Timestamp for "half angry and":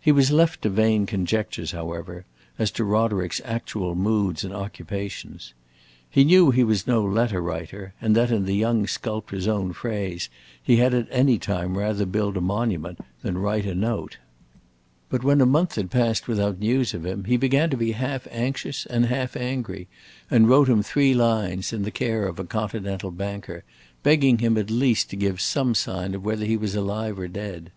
19.06-20.48